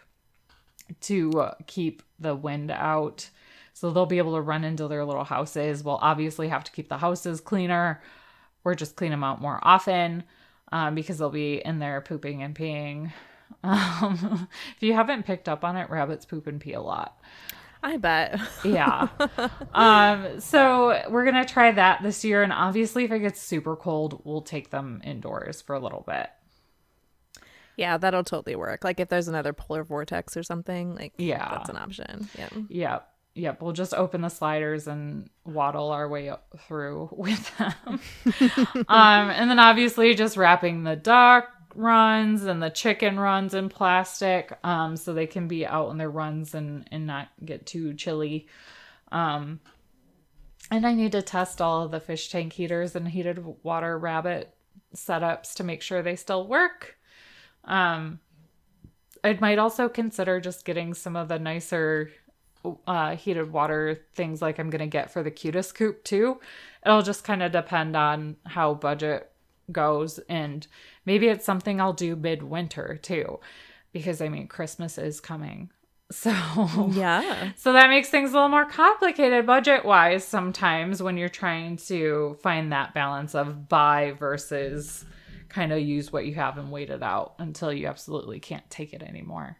[1.01, 3.29] to uh, keep the wind out.
[3.73, 5.83] So they'll be able to run into their little houses.
[5.83, 8.01] We'll obviously have to keep the houses cleaner
[8.63, 10.23] or just clean them out more often
[10.73, 13.13] um, because they'll be in there pooping and peeing.
[13.63, 17.17] Um, if you haven't picked up on it, rabbits poop and pee a lot.
[17.83, 18.39] I bet.
[18.65, 19.07] Yeah.
[19.73, 24.21] um, so we're gonna try that this year, and obviously, if it gets super cold,
[24.25, 26.29] we'll take them indoors for a little bit.
[27.77, 28.83] yeah, that'll totally work.
[28.83, 31.47] Like if there's another polar vortex or something, like Yeah.
[31.51, 32.27] that's an option.
[32.37, 32.49] Yeah.
[32.69, 33.12] Yep.
[33.35, 33.61] Yep.
[33.61, 36.31] We'll just open the sliders and waddle our way
[36.67, 37.73] through with them.
[38.87, 44.57] um, and then obviously just wrapping the duck runs and the chicken runs in plastic
[44.63, 48.47] um, so they can be out on their runs and, and not get too chilly.
[49.11, 49.59] Um,
[50.69, 54.53] and I need to test all of the fish tank heaters and heated water rabbit
[54.95, 56.97] setups to make sure they still work.
[57.65, 58.19] Um,
[59.23, 62.11] I might also consider just getting some of the nicer
[62.87, 66.39] uh, heated water things like I'm gonna get for the cutest coop too.
[66.85, 69.31] It'll just kind of depend on how budget
[69.71, 70.65] goes, and
[71.05, 73.39] maybe it's something I'll do midwinter too,
[73.91, 75.69] because I mean Christmas is coming.
[76.11, 76.31] So
[76.91, 77.53] Yeah.
[77.55, 82.37] so that makes things a little more complicated budget wise sometimes when you're trying to
[82.43, 85.05] find that balance of buy versus
[85.49, 88.93] kind of use what you have and wait it out until you absolutely can't take
[88.93, 89.57] it anymore.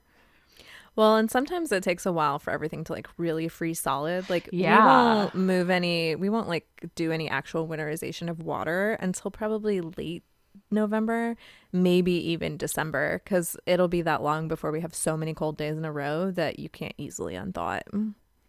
[0.95, 4.29] Well, and sometimes it takes a while for everything to like really freeze solid.
[4.29, 4.77] Like Yeah.
[4.77, 9.81] we won't move any we won't like do any actual winterization of water until probably
[9.81, 10.23] late
[10.69, 11.35] November,
[11.71, 15.77] maybe even December cuz it'll be that long before we have so many cold days
[15.77, 17.87] in a row that you can't easily unthaw it.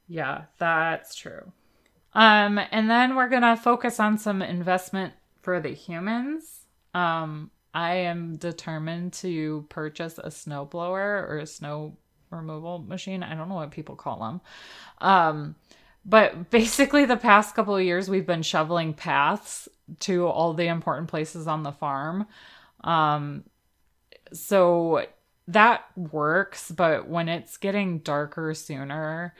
[0.06, 1.52] Yeah, that's true.
[2.12, 6.66] Um, and then we're gonna focus on some investment for the humans.
[6.94, 11.96] Um, I am determined to purchase a snowblower or a snow
[12.34, 13.22] removal machine.
[13.22, 14.40] I don't know what people call them.
[15.00, 15.54] Um,
[16.04, 19.68] but basically, the past couple of years, we've been shoveling paths
[20.00, 22.26] to all the important places on the farm.
[22.82, 23.44] Um,
[24.32, 25.06] so
[25.48, 29.34] that works, but when it's getting darker sooner,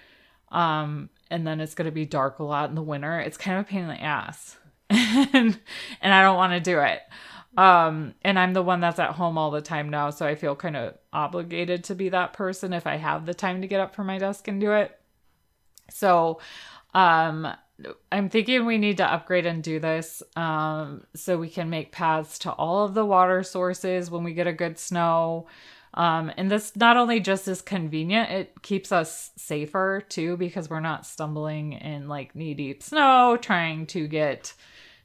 [0.51, 3.59] um, and then it's going to be dark a lot in the winter, it's kind
[3.59, 4.57] of a pain in the ass.
[4.91, 5.59] and,
[6.01, 7.01] and I don't want to do it.
[7.57, 10.57] Um, and I'm the one that's at home all the time now, so I feel
[10.57, 13.95] kind of obligated to be that person if I have the time to get up
[13.95, 14.99] from my desk and do it.
[15.91, 16.41] So,
[16.95, 17.55] um,
[18.13, 22.39] I'm thinking we need to upgrade and do this um, so we can make paths
[22.41, 25.49] to all of the water sources when we get a good snow.
[25.95, 30.81] Um, and this not only just is convenient, it keeps us safer too because we're
[30.81, 34.55] not stumbling in like knee deep snow trying to get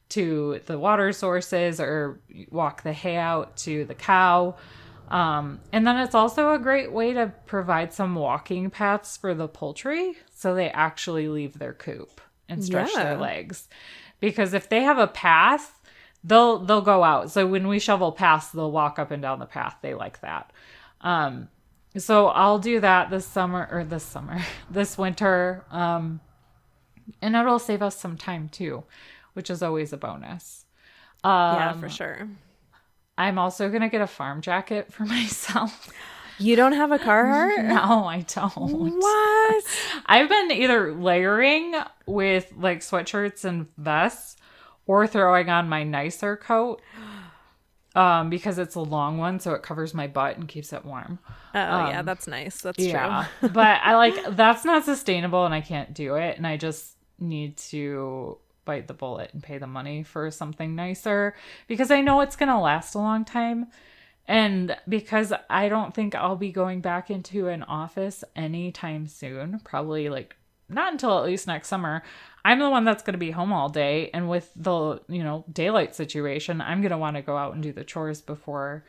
[0.09, 2.19] to the water sources or
[2.49, 4.55] walk the hay out to the cow.
[5.09, 9.47] Um, and then it's also a great way to provide some walking paths for the
[9.47, 13.67] poultry so they actually leave their coop and stretch their legs.
[14.19, 15.79] Because if they have a path,
[16.23, 17.31] they'll they'll go out.
[17.31, 19.77] So when we shovel paths, they'll walk up and down the path.
[19.81, 20.51] They like that.
[21.01, 21.49] Um,
[21.97, 25.65] so I'll do that this summer or this summer, this winter.
[25.71, 26.19] Um,
[27.21, 28.83] and it'll save us some time too,
[29.39, 30.65] which is always a bonus.
[31.23, 32.27] Um, yeah, for sure.
[33.17, 35.89] I'm also gonna get a farm jacket for myself.
[36.37, 37.63] You don't have a Carhartt?
[37.69, 38.97] no, I don't.
[38.99, 39.63] what?
[40.07, 41.73] I've been either layering
[42.05, 44.35] with like sweatshirts and vests
[44.85, 46.81] or throwing on my nicer coat
[47.95, 51.17] um because it's a long one so it covers my butt and keeps it warm.
[51.55, 52.61] Oh, yeah, that's nice.
[52.61, 53.25] That's Yeah.
[53.39, 53.49] true.
[53.49, 57.57] but I like that's not sustainable and I can't do it and I just need
[57.57, 58.37] to
[58.69, 61.35] bite the bullet and pay the money for something nicer
[61.67, 63.65] because I know it's going to last a long time.
[64.27, 70.07] And because I don't think I'll be going back into an office anytime soon, probably
[70.07, 70.35] like
[70.69, 72.03] not until at least next summer.
[72.45, 75.45] I'm the one that's going to be home all day and with the, you know,
[75.51, 78.85] daylight situation, I'm going to want to go out and do the chores before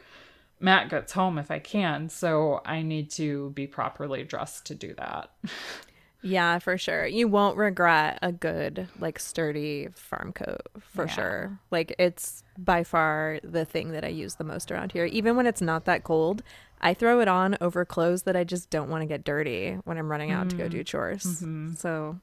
[0.61, 2.11] Matt gets home if I can.
[2.11, 5.31] So I need to be properly dressed to do that.
[6.22, 7.06] Yeah, for sure.
[7.06, 11.12] You won't regret a good, like, sturdy farm coat for Yeah.
[11.12, 11.59] sure.
[11.70, 15.06] Like, it's by far the thing that I use the most around here.
[15.06, 16.42] Even when it's not that cold,
[16.80, 19.98] I throw it on over clothes that I just don't want to get dirty when
[19.98, 20.87] I'm running out to go do mm.
[20.87, 21.24] chores.
[21.24, 21.74] Mm-hmm.
[21.74, 22.18] So,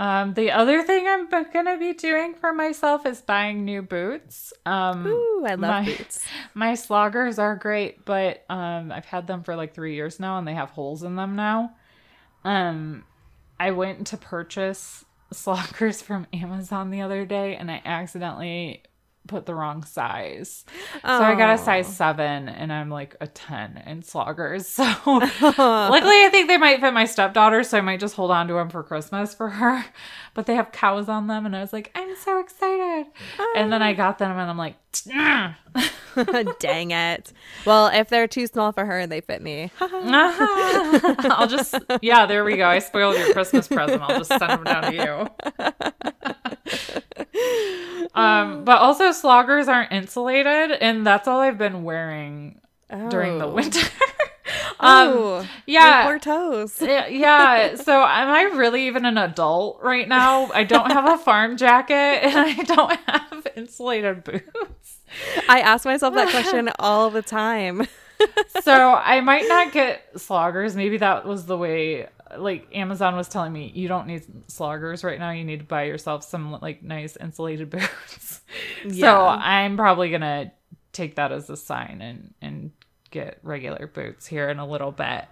[0.00, 4.50] Um, the other thing I'm going to be doing for myself is buying new boots.
[4.64, 6.24] Um, ooh, I love my, boots.
[6.54, 10.48] My sloggers are great, but um, I've had them for like three years now, and
[10.48, 11.74] they have holes in them now.
[12.46, 13.04] Um,
[13.58, 18.82] I went to purchase sloggers from Amazon the other day, and I accidentally
[19.30, 20.64] put the wrong size.
[20.94, 24.66] So I got a size seven, and I'm like a ten in sloggers.
[24.80, 28.48] So luckily, I think they might fit my stepdaughter, so I might just hold on
[28.48, 29.84] to them for Christmas for her.
[30.32, 33.06] But they have cows on them, and I was like, I'm so excited.
[33.56, 33.96] And then I ah.
[33.96, 34.76] got them, and I'm like.
[36.58, 37.32] Dang it.
[37.64, 39.70] Well, if they're too small for her, they fit me.
[39.80, 42.66] I'll just yeah, there we go.
[42.66, 44.02] I spoiled your Christmas present.
[44.02, 45.28] I'll just send them down to
[46.24, 46.34] you.
[48.14, 52.60] Um, but also sloggers aren't insulated, and that's all I've been wearing
[53.08, 53.52] during the Oh.
[53.54, 53.80] winter.
[54.80, 56.04] um, oh, yeah.
[56.04, 56.76] poor toes.
[56.80, 57.76] yeah.
[57.76, 60.50] So am I really even an adult right now?
[60.52, 64.98] I don't have a farm jacket and I don't have insulated boots.
[65.48, 67.86] I ask myself that question all the time.
[68.62, 70.74] so I might not get sloggers.
[70.76, 72.08] Maybe that was the way.
[72.36, 75.30] Like Amazon was telling me, you don't need sloggers right now.
[75.30, 78.40] You need to buy yourself some like nice insulated boots.
[78.84, 79.00] Yeah.
[79.00, 80.52] So I'm probably gonna
[80.92, 82.70] take that as a sign and and
[83.10, 85.24] get regular boots here in a little bit.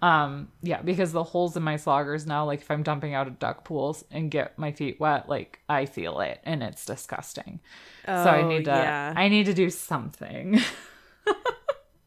[0.00, 3.38] Um, yeah, because the holes in my sloggers now, like if I'm dumping out of
[3.40, 7.58] duck pools and get my feet wet, like I feel it and it's disgusting.
[8.06, 9.12] Oh, so I Oh, need to yeah.
[9.16, 10.60] I need to do something.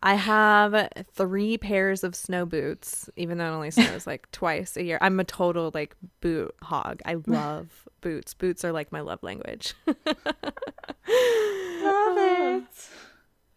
[0.04, 4.84] I have three pairs of snow boots, even though it only snows like twice a
[4.84, 4.97] year.
[4.99, 7.02] I'm a total like boot hog.
[7.06, 8.34] I love boots.
[8.34, 9.76] Boots are like my love language.
[9.86, 9.97] Love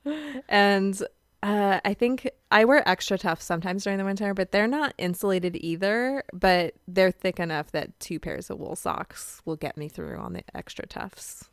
[0.05, 0.45] it.
[0.49, 1.03] and
[1.43, 6.25] uh, I think I wear XtraTuf sometimes during the winter, but they're not insulated either.
[6.33, 10.35] But they're thick enough that two pairs of wool socks will get me through on
[10.35, 11.49] the XtraTufs.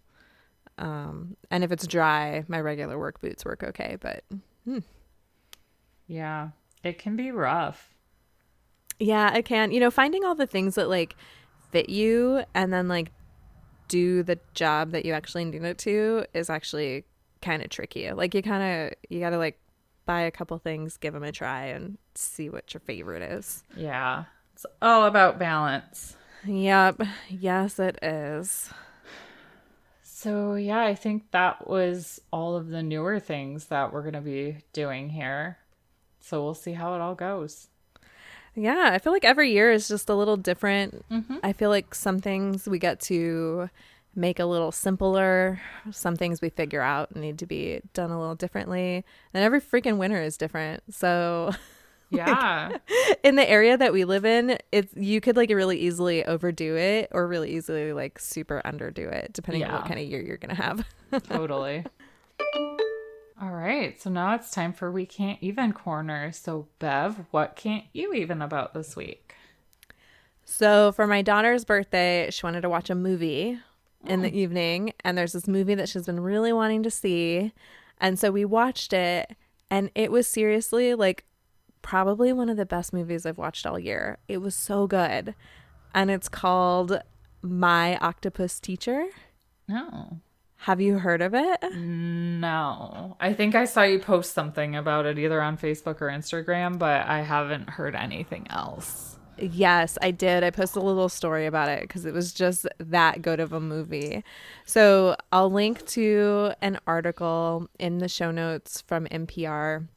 [0.77, 3.95] Um, and if it's dry, my regular work boots work okay.
[4.01, 4.25] But
[4.65, 4.79] Hmm.
[6.07, 6.49] Yeah.
[6.83, 7.93] It can be rough.
[8.99, 9.71] yeah, it can.
[9.71, 11.15] You know, finding all the things that like
[11.71, 13.11] fit you and then like
[13.87, 17.05] do the job that you actually need it to is actually
[17.41, 18.11] kind of tricky.
[18.11, 19.59] Like you kind of you got to like
[20.05, 23.63] buy a couple things, give them a try, and see what your favorite is.
[23.75, 24.25] Yeah.
[24.53, 26.15] It's all about balance.
[26.45, 27.01] Yep.
[27.29, 28.69] Yes, it is.
[30.21, 34.21] So, yeah, I think that was all of the newer things that we're going to
[34.21, 35.57] be doing here.
[36.19, 37.69] So, we'll see how it all goes.
[38.53, 41.03] Yeah, I feel like every year is just a little different.
[41.09, 41.37] Mm-hmm.
[41.41, 43.71] I feel like some things we get to
[44.13, 45.59] make a little simpler.
[45.89, 49.03] Some things we figure out need to be done a little differently.
[49.33, 50.83] And every freaking winter is different.
[50.93, 51.51] So
[52.11, 52.77] Yeah.
[53.23, 57.09] in the area that we live in, it's you could like really easily overdo it
[57.11, 60.53] or really easily like super underdo it, depending on what kind of year you're gonna
[60.53, 60.85] have.
[61.23, 61.85] totally.
[63.41, 63.99] All right.
[63.99, 66.31] So, now it's time for We Can't Even Corner.
[66.31, 69.33] So, Bev, what can't you even about this week?
[70.51, 73.57] So for my daughter's birthday, she wanted to watch a movie
[74.05, 74.35] in the oh.
[74.35, 77.53] evening, and there's this movie that she's been really wanting to see,
[77.99, 79.35] and so we watched it,
[79.69, 81.23] and it was seriously like
[81.81, 84.17] probably one of the best movies I've watched all year.
[84.27, 85.35] It was so good,
[85.93, 87.01] and it's called
[87.41, 89.05] My Octopus Teacher.
[89.67, 90.19] No.
[90.57, 91.73] Have you heard of it?
[91.73, 93.17] No.
[93.19, 97.07] I think I saw you post something about it either on Facebook or Instagram, but
[97.07, 99.17] I haven't heard anything else.
[99.39, 100.43] Yes, I did.
[100.43, 103.59] I posted a little story about it because it was just that good of a
[103.59, 104.23] movie.
[104.65, 109.87] So I'll link to an article in the show notes from NPR.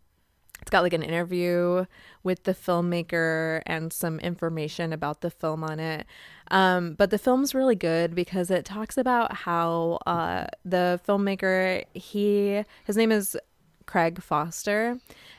[0.64, 1.84] It's got like an interview
[2.22, 6.06] with the filmmaker and some information about the film on it.
[6.50, 12.64] Um, but the film's really good because it talks about how uh, the filmmaker, he
[12.84, 13.36] his name is
[13.84, 14.98] Craig Foster,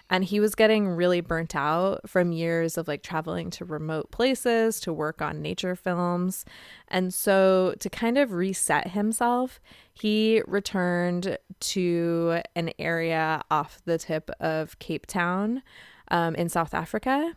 [0.10, 4.80] and he was getting really burnt out from years of like traveling to remote places
[4.82, 6.46] to work on nature films.
[6.88, 9.60] And so, to kind of reset himself,
[9.94, 15.64] he returned to an area off the tip of Cape Town
[16.10, 17.36] um, in South Africa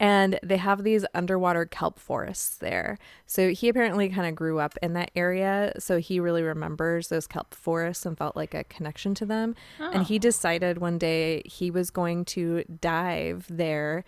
[0.00, 2.98] and they have these underwater kelp forests there.
[3.26, 7.26] So he apparently kind of grew up in that area, so he really remembers those
[7.26, 9.54] kelp forests and felt like a connection to them.
[9.78, 10.18] And he oh.
[10.18, 14.04] decided one day he was going to dive there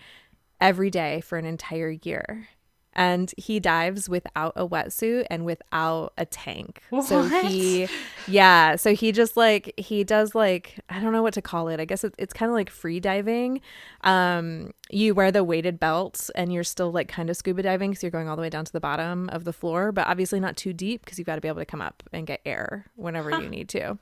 [0.60, 2.48] every day for an entire year.
[2.92, 6.82] And he dives without a wetsuit and without a tank.
[7.06, 7.88] So he
[8.26, 11.78] yeah, so he just like he does like I don't know what to call it.
[11.78, 13.60] I guess it, it's kind of like free diving.
[14.02, 18.06] Um, you wear the weighted belt and you're still like kind of scuba diving, so
[18.06, 20.56] you're going all the way down to the bottom of the floor, but obviously not
[20.56, 23.30] too deep because you've got to be able to come up and get air whenever
[23.30, 23.98] you need to.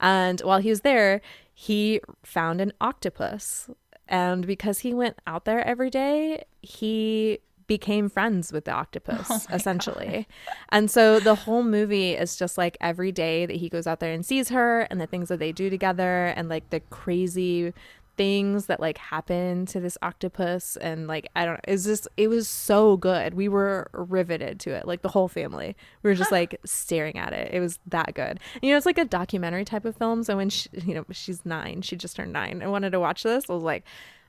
[0.00, 1.20] And while he was there,
[1.52, 3.68] he found an octopus,
[4.06, 9.40] and because he went out there every day, he became friends with the octopus oh
[9.52, 10.26] essentially.
[10.70, 14.12] And so the whole movie is just like every day that he goes out there
[14.12, 17.72] and sees her and the things that they do together and like the crazy
[18.16, 22.26] things that like happen to this octopus and like I don't know it's just it
[22.26, 23.34] was so good.
[23.34, 25.76] We were riveted to it like the whole family.
[26.02, 27.54] We were just like staring at it.
[27.54, 28.40] It was that good.
[28.54, 31.04] And, you know it's like a documentary type of film so when she, you know
[31.12, 33.44] she's 9, she just turned 9 and wanted to watch this.
[33.48, 33.84] I was like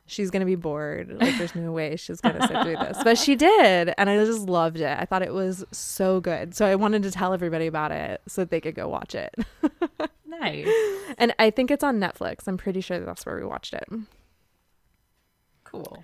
[0.10, 1.16] she's gonna be bored.
[1.20, 2.97] Like there's no way she's gonna sit through this.
[3.03, 4.97] But she did, and I just loved it.
[4.99, 6.55] I thought it was so good.
[6.55, 9.34] So I wanted to tell everybody about it so that they could go watch it.
[10.39, 10.68] Nice.
[11.18, 12.47] and I think it's on Netflix.
[12.47, 13.88] I'm pretty sure that's where we watched it.
[15.64, 16.03] Cool.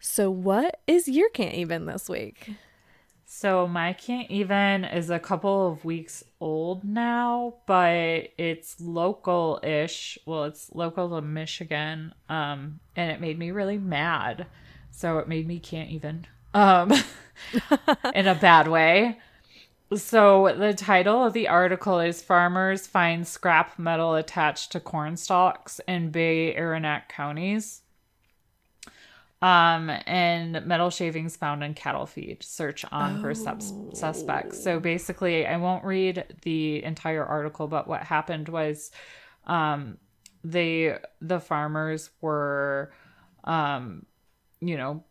[0.00, 2.50] So what is your can't even this week?
[3.30, 10.18] So my can't even is a couple of weeks old now, but it's local-ish.
[10.24, 12.14] Well, it's local to Michigan.
[12.30, 14.46] Um, and it made me really mad.
[14.90, 16.26] So it made me can't even.
[16.54, 16.90] Um
[18.14, 19.18] in a bad way.
[19.94, 25.82] So the title of the article is Farmers Find Scrap Metal Attached to Corn Stalks
[25.86, 27.82] in Bay Arenac Counties.
[29.40, 32.42] Um, and metal shavings found in cattle feed.
[32.42, 34.58] Search on for sus- suspects.
[34.58, 38.90] So basically, I won't read the entire article, but what happened was,
[39.46, 39.98] um,
[40.42, 42.92] they the farmers were,
[43.44, 44.06] um,
[44.60, 45.04] you know,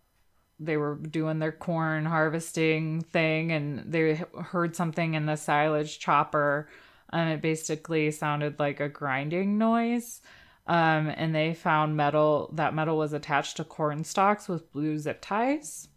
[0.60, 6.68] they were doing their corn harvesting thing, and they heard something in the silage chopper,
[7.14, 10.22] and it basically sounded like a grinding noise
[10.68, 15.20] um, and they found metal that metal was attached to corn stalks with blue zip
[15.22, 15.88] ties.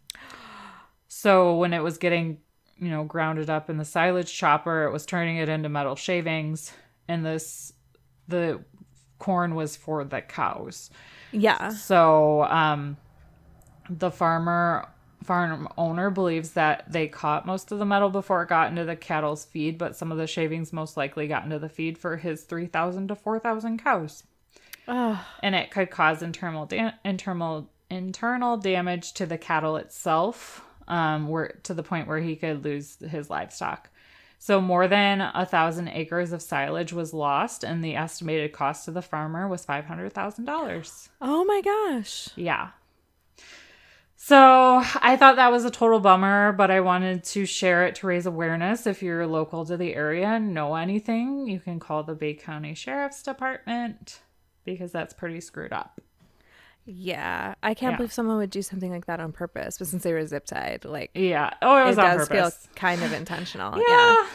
[1.09, 2.37] So when it was getting,
[2.79, 6.71] you know, grounded up in the silage chopper, it was turning it into metal shavings,
[7.07, 7.73] and this
[8.29, 8.63] the
[9.19, 10.89] corn was for the cows.
[11.33, 11.69] Yeah.
[11.69, 12.95] So um,
[13.89, 14.87] the farmer
[15.21, 18.95] farm owner believes that they caught most of the metal before it got into the
[18.95, 22.43] cattle's feed, but some of the shavings most likely got into the feed for his
[22.43, 24.23] 3,000 to 4,000 cows
[24.87, 31.27] Oh, and it could cause internal da- internal internal damage to the cattle itself, um,
[31.27, 33.89] where to the point where he could lose his livestock.
[34.39, 38.91] So more than a thousand acres of silage was lost, and the estimated cost to
[38.91, 41.09] the farmer was five hundred thousand dollars.
[41.21, 42.29] oh my gosh.
[42.35, 42.69] Yeah.
[44.23, 48.07] So I thought that was a total bummer, but I wanted to share it to
[48.07, 48.85] raise awareness.
[48.85, 52.75] If you're local to the area and know anything, you can call the Bay County
[52.75, 54.19] Sheriff's Department
[54.65, 56.01] because that's pretty screwed up.
[56.85, 57.53] Yeah.
[57.61, 57.97] I can't Yeah.
[57.97, 60.83] believe someone would do something like that on purpose, but since they were zip tied,
[60.85, 61.51] like Yeah.
[61.61, 62.55] Oh, it was it on does purpose.
[62.57, 63.77] feel kind of intentional.
[63.77, 63.83] yeah.
[63.87, 64.27] yeah.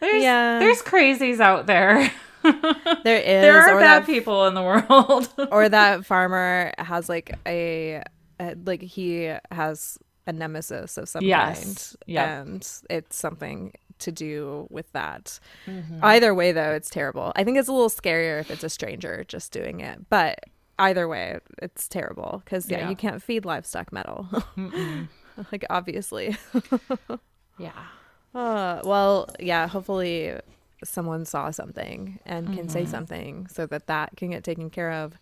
[0.00, 0.58] There's Yeah.
[0.60, 2.10] there's crazies out there.
[2.42, 5.28] There is there are bad that people in the world.
[5.52, 8.02] or that farmer has like a,
[8.40, 11.62] a like he has a nemesis of some Yes.
[11.62, 12.28] kind Yep.
[12.28, 16.04] and it's something to do with that Mm-hmm.
[16.04, 19.24] either way though it's terrible i think it's a little scarier if it's a stranger
[19.28, 20.40] just doing it but
[20.78, 22.90] either way it's terrible because yeah, Yeah.
[22.90, 24.26] you can't feed livestock metal
[25.52, 26.36] like obviously
[27.58, 27.72] yeah.
[28.34, 30.34] uh, well yeah hopefully
[30.82, 32.90] someone saw something and can say Mm-hmm.
[32.90, 35.18] something so that that can get taken care of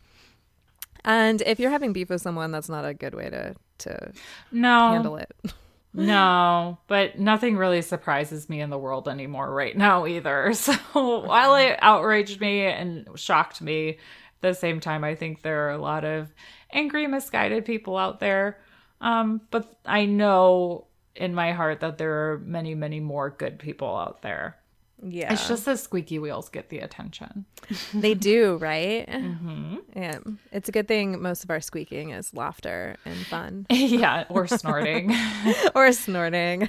[1.05, 4.13] and if you're having beef with someone that's not a good way to to
[4.53, 4.91] No.
[4.93, 5.31] handle it
[5.95, 10.53] No, but nothing really surprises me in the world anymore right now either.
[10.55, 13.97] So while it outraged me and shocked me, at
[14.41, 16.33] the same time, I think there are a lot of
[16.73, 18.59] angry, misguided people out there.
[19.01, 20.87] Um, but I know
[21.17, 24.59] in my heart that there are many, many more good people out there.
[25.03, 27.45] Yeah It's just the squeaky wheels get the attention.
[27.95, 30.19] they do right hmm yeah
[30.53, 35.15] it's a good thing most of our squeaking is laughter and fun yeah, or snorting.
[35.75, 36.69] or snorting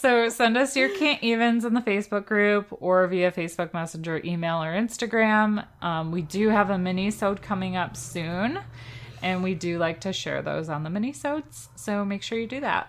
[0.00, 4.62] So send us your can't evens in the Facebook group or via Facebook Messenger, email,
[4.62, 5.64] or Instagram.
[5.82, 8.58] Um, we do have a mini-sode coming up soon,
[9.22, 11.68] and we do like to share those on the mini-sodes.
[11.76, 12.88] So make sure you do that.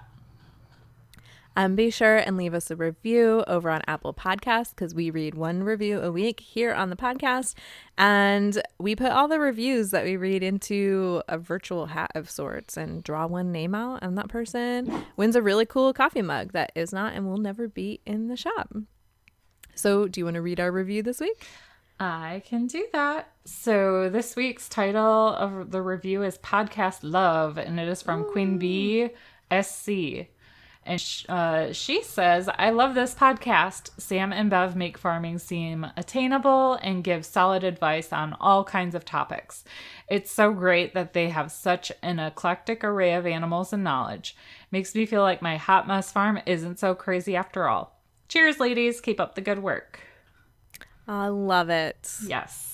[1.56, 5.36] Um, be sure and leave us a review over on Apple Podcasts because we read
[5.36, 7.54] one review a week here on the podcast.
[7.98, 12.76] And we put all the reviews that we read into a virtual hat of sorts
[12.76, 14.00] and draw one name out.
[14.02, 17.68] And that person wins a really cool coffee mug that is not and will never
[17.68, 18.74] be in the shop.
[19.76, 21.46] So, do you want to read our review this week?
[22.00, 23.32] I can do that.
[23.46, 28.58] So this week's title of the review is Podcast Love, and it is from Queen
[28.58, 29.10] Bee
[29.62, 30.28] SC.
[30.86, 33.90] And sh- uh, she says, I love this podcast.
[33.98, 39.06] Sam and Bev make farming seem attainable and give solid advice on all kinds of
[39.06, 39.64] topics.
[40.10, 44.36] It's so great that they have such an eclectic array of animals and knowledge.
[44.72, 48.00] Makes me feel like my hot mess farm isn't so crazy after all.
[48.28, 49.00] Cheers, ladies.
[49.00, 50.00] Keep up the good work.
[51.08, 52.10] I love it.
[52.26, 52.73] Yes.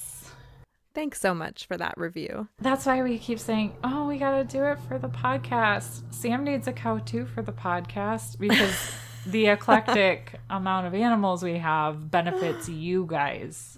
[0.94, 2.48] Thanks so much for that review.
[2.60, 6.44] That's why we keep saying, "Oh, we got to do it for the podcast." Sam
[6.44, 8.92] needs a cow too for the podcast because
[9.26, 13.78] the eclectic amount of animals we have benefits you guys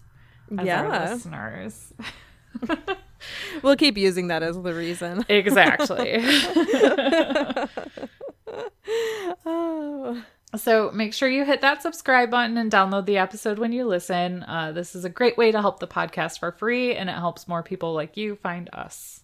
[0.58, 1.94] as our listeners.
[3.62, 5.26] We'll keep using that as the reason.
[5.30, 6.24] Exactly.
[9.46, 10.22] Oh.
[10.56, 14.44] So make sure you hit that subscribe button and download the episode when you listen.
[14.44, 17.48] Uh, this is a great way to help the podcast for free, and it helps
[17.48, 19.24] more people like you find us.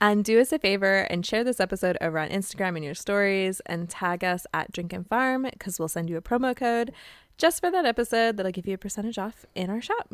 [0.00, 3.60] And do us a favor and share this episode over on Instagram in your stories
[3.66, 6.92] and tag us at Drink and Farm because we'll send you a promo code
[7.36, 10.12] just for that episode that'll give you a percentage off in our shop.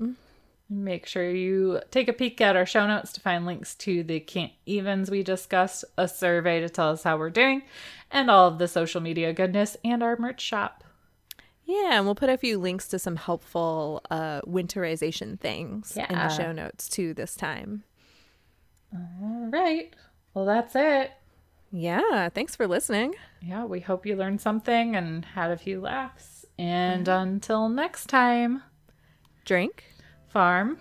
[0.71, 4.21] Make sure you take a peek at our show notes to find links to the
[4.21, 7.63] can't evens we discussed, a survey to tell us how we're doing,
[8.11, 10.83] and all of the social media goodness and our merch shop.
[11.67, 16.29] Yeah, and we'll put a few links to some helpful uh, winterization things in the
[16.29, 17.85] show notes too this time.
[18.95, 19.95] All right.
[20.35, 21.13] Well, that's it.
[21.71, 23.15] Yeah, thanks for listening.
[23.41, 26.47] Yeah, we hope you learned something and had a few laughs.
[26.59, 28.63] And until next time,
[29.45, 29.85] Drink
[30.35, 30.77] farm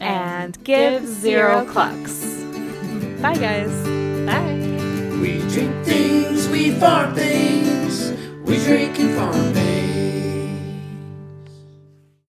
[0.00, 2.42] and give zero clucks.
[3.22, 3.70] Bye, guys.
[4.26, 5.20] Bye.
[5.20, 8.10] We drink things, we farm things,
[8.44, 9.81] we drink and farm things.